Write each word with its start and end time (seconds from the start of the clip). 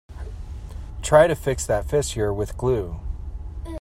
Try 1.03 1.27
to 1.27 1.35
fix 1.35 1.63
that 1.67 1.87
fissure 1.87 2.33
with 2.33 2.57
glue. 2.57 3.01